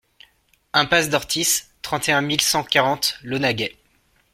[0.73, 3.77] IMPASSE DORTIS, trente et un mille cent quarante Launaguet